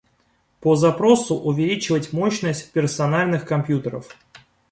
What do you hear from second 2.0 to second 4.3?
мощность персональных компьютеров